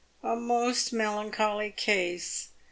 "A 0.23 0.35
most 0.35 0.91
melancholy 0.91 1.69
case 1.69 2.47